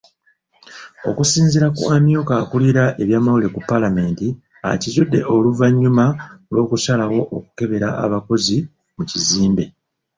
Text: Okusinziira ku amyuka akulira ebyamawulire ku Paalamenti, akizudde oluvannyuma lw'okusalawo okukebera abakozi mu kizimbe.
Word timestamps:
Okusinziira 1.09 1.67
ku 1.77 1.83
amyuka 1.95 2.33
akulira 2.43 2.83
ebyamawulire 3.01 3.51
ku 3.55 3.61
Paalamenti, 3.69 4.27
akizudde 4.71 5.19
oluvannyuma 5.33 6.05
lw'okusalawo 6.53 7.19
okukebera 7.37 7.89
abakozi 8.05 8.57
mu 8.95 9.03
kizimbe. 9.09 9.65